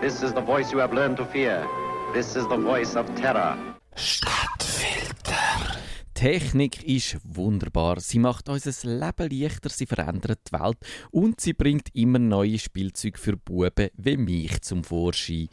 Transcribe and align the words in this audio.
This 0.00 0.22
is 0.22 0.34
the 0.34 0.42
voice 0.42 0.70
you 0.72 0.78
have 0.80 0.94
learned 0.94 1.16
to 1.16 1.24
fear. 1.24 1.66
This 2.12 2.36
is 2.36 2.46
the 2.48 2.58
voice 2.58 2.94
of 2.96 3.06
terror. 3.14 3.56
Stadtfilter. 3.94 5.80
Technik 6.12 6.86
ist 6.86 7.16
wunderbar. 7.24 7.98
Sie 8.00 8.18
macht 8.18 8.50
unser 8.50 8.72
Leben 8.86 9.30
leichter, 9.30 9.70
sie 9.70 9.86
verändert 9.86 10.40
die 10.48 10.52
Welt 10.52 10.76
und 11.10 11.40
sie 11.40 11.54
bringt 11.54 11.94
immer 11.94 12.18
neue 12.18 12.58
Spielzeuge 12.58 13.16
für 13.16 13.38
Buben 13.38 13.88
wie 13.96 14.18
mich 14.18 14.60
zum 14.60 14.84
Vorschein. 14.84 15.48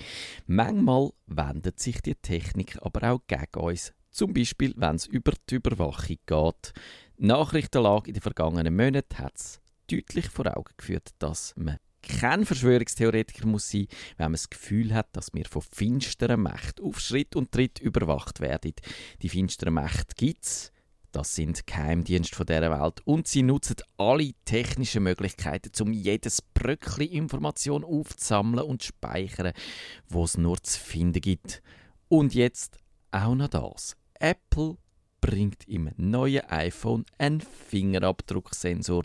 Manchmal 0.45 1.11
wendet 1.25 1.79
sich 1.79 2.01
die 2.01 2.15
Technik 2.15 2.77
aber 2.81 3.13
auch 3.13 3.21
gegen 3.27 3.61
uns. 3.61 3.93
Zum 4.11 4.33
Beispiel, 4.33 4.73
wenn 4.75 4.97
es 4.97 5.05
über 5.05 5.31
die 5.49 5.55
Überwachung 5.55 6.17
geht. 6.25 6.73
Die 7.17 7.25
Nachrichtenlage 7.27 8.09
in 8.09 8.15
den 8.15 8.21
vergangenen 8.21 8.75
Monaten 8.75 9.19
hat 9.19 9.37
es 9.37 9.61
deutlich 9.89 10.27
vor 10.27 10.47
Augen 10.57 10.73
geführt, 10.75 11.11
dass 11.19 11.53
man 11.55 11.77
kein 12.03 12.45
Verschwörungstheoretiker 12.45 13.47
muss 13.47 13.69
sein, 13.69 13.87
wenn 14.17 14.25
man 14.25 14.33
das 14.33 14.49
Gefühl 14.49 14.93
hat, 14.93 15.07
dass 15.13 15.33
wir 15.33 15.45
von 15.45 15.61
finsteren 15.61 16.43
Mächten 16.43 16.85
auf 16.85 16.99
Schritt 16.99 17.35
und 17.35 17.51
Tritt 17.51 17.79
überwacht 17.79 18.39
werden. 18.39 18.73
Die 19.21 19.29
finsteren 19.29 19.73
Mächte 19.73 20.15
gibt 20.15 20.45
es. 20.45 20.71
Das 21.13 21.35
sind 21.35 21.67
Geheimdienste 21.67 22.35
von 22.35 22.47
dieser 22.47 22.71
Welt 22.71 23.01
und 23.05 23.27
sie 23.27 23.43
nutzen 23.43 23.75
alle 23.97 24.31
technischen 24.45 25.03
Möglichkeiten, 25.03 25.71
um 25.83 25.93
jedes 25.93 26.41
Bröckchen 26.41 27.07
Information 27.07 27.83
aufzusammeln 27.83 28.65
und 28.65 28.81
zu 28.81 28.87
speichern, 28.87 29.53
wo 30.09 30.23
es 30.23 30.37
nur 30.37 30.61
zu 30.63 30.79
finden 30.79 31.21
gibt. 31.21 31.61
Und 32.09 32.33
jetzt 32.33 32.79
auch 33.11 33.35
noch 33.35 33.47
das. 33.47 33.95
Apple 34.19 34.77
bringt 35.23 35.67
im 35.69 35.89
neuen 35.95 36.43
iPhone 36.49 37.05
einen 37.17 37.41
Fingerabdrucksensor. 37.41 39.03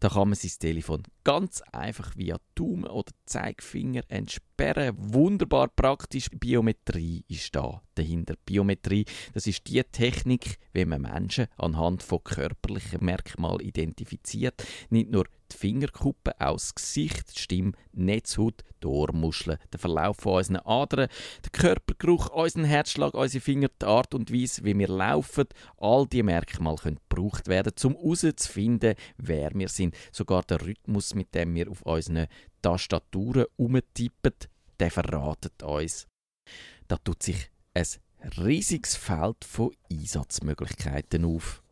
Da 0.00 0.08
kann 0.08 0.28
man 0.30 0.34
sein 0.34 0.50
Telefon 0.58 1.04
ganz 1.24 1.62
einfach 1.72 2.16
via 2.16 2.38
Daumen 2.54 2.86
oder 2.86 3.12
Zeigefinger 3.26 4.02
entsperren. 4.08 4.94
Wunderbar 4.98 5.68
praktisch. 5.68 6.28
Biometrie 6.30 7.24
ist 7.28 7.54
da 7.54 7.82
dahinter. 7.94 8.34
Biometrie, 8.44 9.04
das 9.32 9.46
ist 9.46 9.66
die 9.68 9.82
Technik, 9.84 10.58
wie 10.72 10.84
man 10.84 11.02
Menschen 11.02 11.46
anhand 11.56 12.02
von 12.02 12.24
körperlichen 12.24 13.04
Merkmalen 13.04 13.60
identifiziert. 13.60 14.64
Nicht 14.90 15.10
nur 15.10 15.26
die 15.52 15.56
Fingerkuppe, 15.56 16.32
auch 16.40 16.54
das 16.54 16.74
Gesicht, 16.74 17.36
die 17.36 17.40
Stimme, 17.40 17.72
die 17.92 18.02
Netzhaut, 18.02 18.64
die 18.82 18.86
Ohrmuscheln, 18.86 19.58
der 19.72 19.78
Verlauf 19.78 20.16
von 20.16 20.34
unseren 20.34 20.56
Adern, 20.56 21.08
der 21.44 21.50
Körpergeruch, 21.50 22.30
unseren 22.30 22.64
Herzschlag, 22.64 23.14
unsere 23.14 23.42
Finger, 23.42 23.68
die 23.80 23.86
Art 23.86 24.14
und 24.14 24.32
Weise, 24.32 24.64
wie 24.64 24.78
wir 24.78 24.88
laufen, 24.88 25.44
all 25.76 26.06
diese 26.06 26.24
Merkmale 26.24 26.76
können 26.76 27.00
gebraucht 27.08 27.48
werden, 27.48 27.72
um 27.84 27.94
herauszufinden, 27.94 28.94
wer 29.18 29.50
wir 29.54 29.68
sind. 29.68 29.94
Sogar 30.10 30.42
der 30.42 30.62
Rhythmus, 30.62 31.11
mit 31.14 31.34
dem 31.34 31.54
wir 31.54 31.70
auf 31.70 31.82
unseren 31.82 32.26
Tastaturen 32.60 33.46
umtippen, 33.56 34.34
der 34.78 34.90
verratet 34.90 35.62
uns. 35.62 36.06
Da 36.88 36.96
tut 36.96 37.22
sich 37.22 37.50
ein 37.74 37.84
riesiges 38.38 38.96
Feld 38.96 39.44
von 39.44 39.72
Einsatzmöglichkeiten 39.90 41.24
auf. 41.24 41.62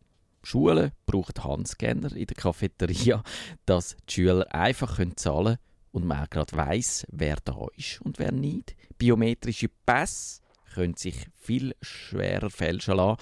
Schulen 0.43 0.91
brauchen 1.05 1.43
Handscanner 1.43 2.15
in 2.15 2.25
der 2.25 2.35
Cafeteria, 2.35 3.23
dass 3.65 3.95
die 4.09 4.13
Schüler 4.13 4.53
einfach 4.53 4.97
zahlen 5.15 5.45
können 5.45 5.57
und 5.91 6.05
man 6.05 6.23
auch 6.23 6.29
gerade 6.29 6.55
weiss, 6.55 7.05
wer 7.11 7.37
da 7.43 7.67
ist 7.75 8.01
und 8.01 8.17
wer 8.17 8.31
nicht. 8.31 8.75
Biometrische 8.97 9.69
Pässe 9.85 10.41
können 10.73 10.95
sich 10.95 11.27
viel 11.35 11.75
schwerer 11.81 12.49
fälschen 12.49 12.95
lassen. 12.95 13.21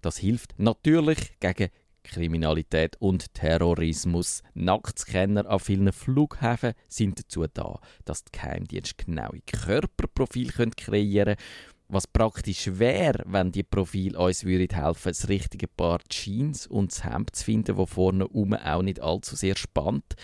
Das 0.00 0.18
hilft 0.18 0.58
natürlich 0.58 1.38
gegen 1.40 1.70
Kriminalität 2.08 2.96
und 2.98 3.34
Terrorismus. 3.34 4.42
Nacktscanner 4.54 5.48
an 5.48 5.60
vielen 5.60 5.92
Flughäfen 5.92 6.74
sind 6.88 7.18
dazu 7.18 7.46
da, 7.52 7.78
dass 8.04 8.24
die 8.24 8.32
Geheimdienste 8.32 9.04
genaue 9.04 9.40
Körperprofile 9.46 10.52
kreieren 10.70 10.74
können 10.76 11.36
was 11.88 12.06
praktisch 12.06 12.68
wäre, 12.78 13.24
wenn 13.26 13.50
die 13.50 13.62
Profil 13.62 14.16
uns 14.16 14.44
würde 14.44 14.76
helfen, 14.76 15.08
das 15.08 15.28
richtige 15.28 15.66
Paar 15.66 16.00
Jeans 16.08 16.66
und 16.66 16.92
das 16.92 17.04
Hemd 17.04 17.34
zu 17.34 17.44
finden, 17.44 17.76
wo 17.76 17.86
vorne 17.86 18.28
um 18.28 18.52
auch 18.52 18.82
nicht 18.82 19.00
allzu 19.00 19.36
sehr 19.36 19.56
spannt. 19.56 20.14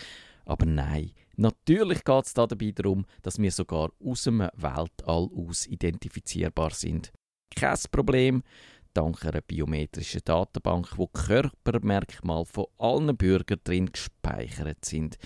Aber 0.45 0.67
nein, 0.67 1.13
natürlich 1.37 2.05
geht 2.05 2.27
es 2.27 2.35
da 2.35 2.47
dabei 2.47 2.73
darum, 2.73 3.07
dass 3.23 3.39
wir 3.39 3.51
sogar 3.51 3.91
aus 4.05 4.25
dem 4.25 4.41
Weltall 4.41 5.31
aus 5.35 5.67
identifizierbar 5.67 6.71
sind. 6.71 7.13
Kein 7.57 7.79
Problem, 7.91 8.43
dank 8.95 9.25
einer 9.25 9.41
biometrischen 9.43 10.23
Datenbank, 10.25 10.97
wo 10.97 11.07
Körpermerkmale 11.09 12.45
von 12.47 12.67
allen 12.79 13.17
Bürgern 13.17 13.61
drin 13.65 13.93
gespeichert 13.93 14.85
sind. 14.85 15.19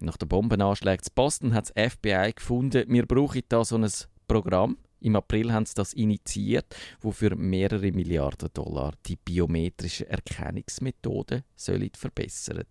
Nach 0.00 0.16
den 0.16 0.28
Bombenanschlägen 0.28 1.02
zu 1.02 1.10
Boston 1.14 1.54
hat 1.54 1.72
das 1.74 1.92
FBI 1.92 2.32
gefunden, 2.34 2.84
wir 2.88 3.06
brauchen 3.06 3.42
da 3.48 3.64
so 3.64 3.76
ein 3.76 3.90
Programm, 4.26 4.76
im 5.00 5.16
April 5.16 5.52
haben 5.52 5.66
sie 5.66 5.74
das 5.74 5.92
initiiert, 5.92 6.74
wo 7.00 7.10
für 7.10 7.36
mehrere 7.36 7.92
Milliarden 7.92 8.48
Dollar 8.54 8.94
die 9.04 9.16
biometrische 9.16 10.08
Erkennungsmethode 10.08 11.44
verbessern. 11.56 12.64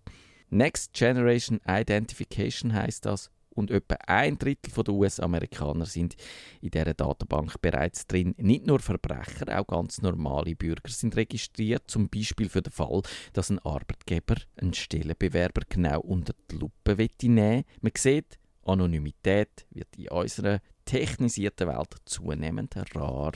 Next 0.49 0.93
Generation 0.93 1.59
Identification 1.67 2.73
heißt 2.73 3.05
das 3.05 3.29
und 3.53 3.71
etwa 3.71 3.95
ein 4.07 4.37
Drittel 4.37 4.83
der 4.83 4.93
US-Amerikaner 4.93 5.85
sind 5.85 6.15
in 6.61 6.71
dieser 6.71 6.93
Datenbank 6.93 7.61
bereits 7.61 8.07
drin. 8.07 8.35
Nicht 8.37 8.65
nur 8.65 8.79
Verbrecher, 8.79 9.59
auch 9.59 9.67
ganz 9.67 10.01
normale 10.01 10.55
Bürger 10.55 10.89
sind 10.89 11.15
registriert, 11.15 11.83
zum 11.87 12.09
Beispiel 12.09 12.49
für 12.49 12.61
den 12.61 12.71
Fall, 12.71 13.01
dass 13.33 13.49
ein 13.49 13.59
Arbeitgeber 13.59 14.35
einen 14.57 14.73
Stellenbewerber 14.73 15.61
genau 15.69 16.01
unter 16.01 16.33
die 16.51 16.57
Lupe 16.57 16.95
nehmen 16.95 17.37
will. 17.37 17.63
Man 17.81 17.91
sieht, 17.97 18.39
Anonymität 18.65 19.65
wird 19.71 19.95
in 19.97 20.09
unserer 20.09 20.59
technisierten 20.85 21.67
Welt 21.67 21.95
zunehmend 22.05 22.75
rar. 22.95 23.33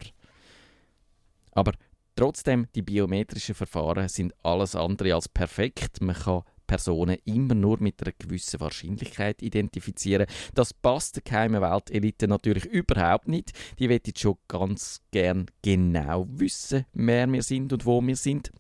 Aber 1.52 1.74
trotzdem, 2.16 2.68
die 2.76 2.82
biometrischen 2.82 3.56
Verfahren 3.56 4.10
sind 4.10 4.34
alles 4.44 4.76
andere 4.76 5.16
als 5.16 5.28
perfekt. 5.28 6.02
Man 6.02 6.16
kann 6.16 6.44
Personen 6.68 7.18
immer 7.26 7.56
nur 7.56 7.82
mit 7.82 8.02
einer 8.02 8.14
gewissen 8.20 8.60
Wahrscheinlichkeit 8.60 9.42
identifizieren. 9.42 10.28
Das 10.54 10.74
passt 10.74 11.16
der 11.16 11.24
geheimen 11.24 11.62
Weltelite 11.62 12.28
natürlich 12.28 12.66
überhaupt 12.66 13.28
nicht. 13.28 13.54
Die 13.80 13.90
wird 13.90 14.20
schon 14.20 14.38
ganz 14.48 15.02
gern 15.12 15.48
genau 15.64 16.28
wissen, 16.30 16.86
wer 16.94 17.32
wir 17.32 17.42
sind 17.42 17.74
und 17.74 17.86
wo 17.86 18.02
wir 18.02 18.16
sind. 18.16 18.52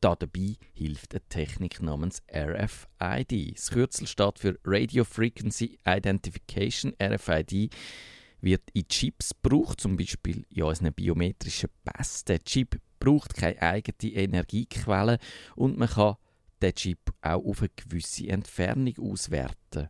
Da 0.00 0.14
dabei 0.14 0.54
hilft 0.74 1.14
eine 1.14 1.26
Technik 1.28 1.82
namens 1.82 2.22
RFID. 2.32 3.56
Das 3.56 3.70
Kürzel 3.70 4.06
steht 4.06 4.38
für 4.38 4.58
Radio 4.64 5.04
Frequency 5.04 5.78
Identification. 5.84 6.94
RFID 7.02 7.70
wird 8.40 8.62
in 8.72 8.86
Chips 8.86 9.32
gebraucht, 9.42 9.80
zum 9.80 9.96
Beispiel 9.96 10.44
in 10.50 10.62
unseren 10.62 10.92
biometrischen 10.92 11.70
Pässen. 11.84 12.26
Der 12.28 12.44
Chip 12.44 12.80
braucht 13.00 13.34
keine 13.34 13.60
eigene 13.60 14.12
Energiequelle 14.14 15.18
und 15.56 15.78
man 15.78 15.88
kann 15.88 16.16
den 16.62 16.74
Chip 16.74 16.98
auch 17.22 17.44
auf 17.44 17.60
eine 17.60 17.70
gewisse 17.70 18.28
Entfernung 18.28 18.94
auswerten. 18.98 19.88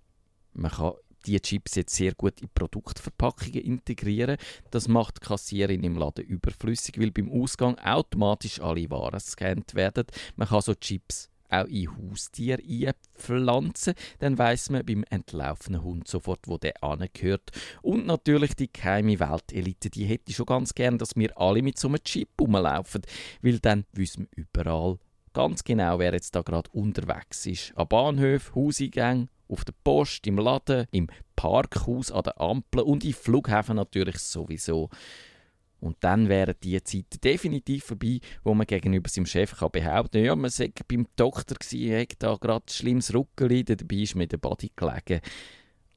Man 0.53 0.71
kann 0.71 0.93
die 1.27 1.41
Chips 1.41 1.75
jetzt 1.75 1.95
sehr 1.95 2.15
gut 2.15 2.41
in 2.41 2.49
Produktverpackungen 2.55 3.61
integrieren. 3.61 4.37
Das 4.71 4.89
macht 4.89 5.17
die 5.17 5.27
Kassiererin 5.27 5.85
im 5.85 5.97
Laden 5.97 6.25
überflüssig, 6.25 6.99
weil 6.99 7.11
beim 7.11 7.31
Ausgang 7.31 7.79
automatisch 7.79 8.61
alle 8.61 8.89
Waren 8.91 9.19
gescannt 9.19 9.75
werden. 9.75 10.07
Man 10.37 10.49
kann 10.49 10.61
so 10.61 10.75
Chips 10.75 11.29
auch 11.51 11.65
in 11.65 11.89
Haustiere 11.97 12.63
einpflanzen, 12.63 13.95
dann 14.19 14.37
weiß 14.37 14.69
man 14.69 14.85
beim 14.85 15.05
entlaufenen 15.09 15.83
Hund 15.83 16.07
sofort, 16.07 16.47
wo 16.47 16.59
der 16.59 16.83
angehört. 16.83 17.51
Und 17.81 18.07
natürlich 18.07 18.55
die 18.55 18.71
geheime 18.71 19.19
Weltelite, 19.19 19.89
die 19.91 20.05
hätte 20.05 20.33
schon 20.33 20.47
ganz 20.47 20.75
gern, 20.75 20.99
dass 20.99 21.17
wir 21.17 21.39
alle 21.39 21.63
mit 21.63 21.79
so 21.79 21.89
einem 21.89 22.03
Chip 22.05 22.29
rumlaufen, 22.39 23.03
weil 23.41 23.59
dann 23.61 23.87
wissen 23.93 24.29
wir 24.35 24.45
überall 24.45 24.99
ganz 25.33 25.65
genau, 25.65 25.99
wer 25.99 26.13
jetzt 26.13 26.35
da 26.35 26.43
gerade 26.43 26.71
unterwegs 26.73 27.47
ist. 27.47 27.73
An 27.77 27.89
Bahnhöfen, 27.89 28.55
Hauseingängen, 28.55 29.29
auf 29.49 29.65
der 29.65 29.75
Post, 29.85 30.27
im 30.27 30.39
Laden, 30.39 30.87
im 30.91 31.09
Parkhaus, 31.37 32.13
an 32.13 32.25
der 32.25 32.41
Ampel 32.41 32.83
und 32.83 33.05
im 33.05 33.15
Flughafen 33.15 33.77
natürlich 33.77 34.19
sowieso. 34.19 34.91
Und 35.81 35.97
dann 36.01 36.29
wären 36.29 36.57
die 36.63 36.83
Zeiten 36.83 37.21
definitiv 37.23 37.85
vorbei, 37.85 38.19
wo 38.43 38.53
man 38.53 38.67
gegenüber 38.67 39.09
seinem 39.09 39.27
Chef 39.27 39.57
kann 39.57 39.71
behaupten 39.71 40.25
ja, 40.25 40.35
man 40.35 40.51
sei 40.51 40.73
beim 40.89 41.07
Doktor 41.15 41.55
gewesen, 41.55 42.01
hat 42.01 42.17
da 42.19 42.35
gerade 42.35 42.65
schlimmes 42.69 43.15
Ruckeli, 43.15 43.65
dabei 43.65 43.97
ist 43.97 44.17
mir 44.17 44.27
der 44.27 44.39
Body 44.39 44.73
gelegen. 44.75 45.21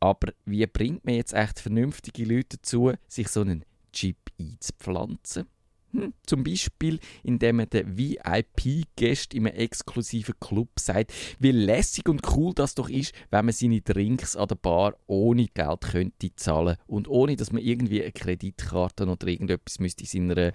Aber 0.00 0.32
wie 0.44 0.66
bringt 0.66 1.04
man 1.04 1.14
jetzt 1.14 1.32
echt 1.32 1.60
vernünftige 1.60 2.24
Leute 2.24 2.56
dazu, 2.56 2.92
sich 3.06 3.28
so 3.28 3.42
einen 3.42 3.64
Chip 3.92 4.16
einzupflanzen? 4.38 5.46
Hm, 5.92 6.12
zum 6.26 6.44
Beispiel, 6.44 7.00
indem 7.22 7.56
man 7.56 7.70
den 7.70 7.96
VIP-Gäst 7.96 9.32
in 9.32 9.46
einem 9.46 9.56
exklusiven 9.56 10.34
Club 10.38 10.68
sagt, 10.78 11.14
wie 11.38 11.50
lässig 11.50 12.08
und 12.08 12.20
cool 12.36 12.52
das 12.54 12.74
doch 12.74 12.90
ist, 12.90 13.14
wenn 13.30 13.46
man 13.46 13.54
seine 13.54 13.80
Drinks 13.80 14.36
an 14.36 14.48
der 14.48 14.56
Bar 14.56 14.96
ohne 15.06 15.46
Geld 15.46 15.80
könnte 15.80 16.34
zahlen 16.36 16.76
und 16.86 17.08
ohne, 17.08 17.36
dass 17.36 17.52
man 17.52 17.62
irgendwie 17.62 18.02
eine 18.02 18.12
Kreditkarte 18.12 19.06
oder 19.06 19.26
irgendetwas 19.26 19.78
müsste 19.78 20.04
in 20.04 20.28
seiner 20.28 20.52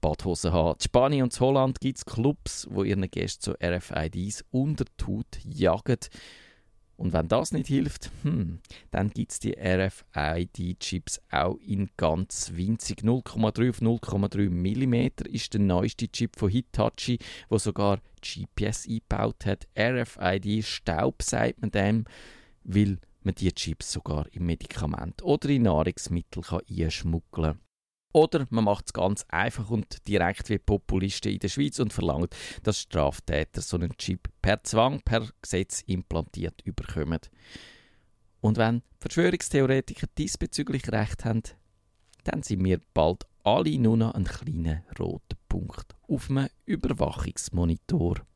Badhose 0.00 0.52
haben. 0.52 0.76
In 0.76 0.80
Spanien 0.80 1.22
und 1.24 1.40
Holland 1.40 1.80
gibt 1.80 1.98
es 1.98 2.04
Clubs, 2.04 2.68
wo 2.70 2.84
ihren 2.84 3.10
Gästen 3.10 3.42
so 3.42 3.54
RFIDs 3.60 4.44
unter 4.50 4.84
die 4.84 5.04
Haut 5.04 5.38
jagen 5.44 5.98
Und 6.96 7.12
wenn 7.12 7.28
das 7.28 7.52
nicht 7.52 7.66
hilft, 7.66 8.10
hm, 8.22 8.60
dann 8.90 9.10
gibt 9.10 9.32
es 9.32 9.38
die 9.38 9.54
RFID-Chips 9.56 11.20
auch 11.30 11.58
in 11.58 11.90
ganz 11.96 12.52
winzig. 12.54 13.00
0,3 13.00 13.70
auf 13.70 13.80
0,3 13.80 14.48
mm 14.48 15.26
ist 15.30 15.52
der 15.52 15.60
neueste 15.60 16.08
Chip 16.08 16.36
von 16.38 16.50
Hitachi, 16.50 17.18
wo 17.48 17.58
sogar 17.58 18.00
GPS 18.22 18.86
eingebaut 18.88 19.44
hat. 19.44 19.68
RFID-Staub 19.78 21.22
sagt 21.22 21.60
man 21.60 21.70
dem, 21.70 22.04
weil 22.64 22.98
man 23.22 23.34
die 23.34 23.52
Chips 23.52 23.92
sogar 23.92 24.26
in 24.32 24.46
Medikament 24.46 25.22
oder 25.22 25.50
in 25.50 25.62
Nahrungsmittel 25.62 26.42
einschmuggeln 26.70 27.52
kann. 27.52 27.65
Oder 28.16 28.46
man 28.48 28.64
macht 28.64 28.86
es 28.86 28.92
ganz 28.94 29.26
einfach 29.28 29.68
und 29.68 30.08
direkt 30.08 30.48
wie 30.48 30.56
Populisten 30.56 31.32
in 31.32 31.38
der 31.38 31.50
Schweiz 31.50 31.78
und 31.80 31.92
verlangt, 31.92 32.34
dass 32.62 32.80
Straftäter 32.80 33.60
so 33.60 33.76
einen 33.76 33.94
Chip 33.98 34.30
per 34.40 34.64
Zwang, 34.64 35.02
per 35.02 35.28
Gesetz 35.42 35.82
implantiert 35.82 36.62
überkommen. 36.64 37.20
Und 38.40 38.56
wenn 38.56 38.80
Verschwörungstheoretiker 39.00 40.06
diesbezüglich 40.16 40.90
recht 40.92 41.26
haben, 41.26 41.42
dann 42.24 42.42
sind 42.42 42.64
wir 42.64 42.80
bald 42.94 43.26
alle 43.44 43.78
nur 43.78 43.98
noch 43.98 44.14
einen 44.14 44.24
kleinen 44.24 44.82
roten 44.98 45.36
Punkt 45.50 45.94
auf 46.08 46.30
einem 46.30 46.48
Überwachungsmonitor. 46.64 48.26